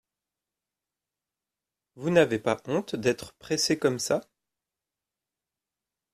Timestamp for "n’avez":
2.09-2.39